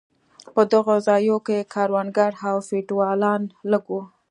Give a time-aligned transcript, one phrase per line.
[0.53, 4.01] په دغو ځایو کې کروندګر او فیوډالان لږ وو.